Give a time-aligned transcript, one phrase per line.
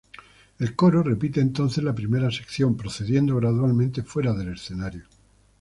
[0.57, 5.05] El coro repite entonces la primera sección, procediendo gradualmente fuera del escenario.